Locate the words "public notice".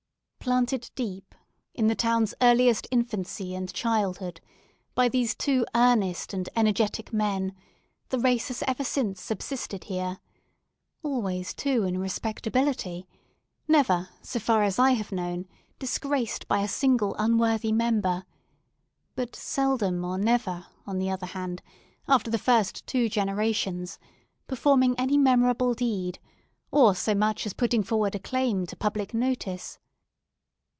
28.75-29.77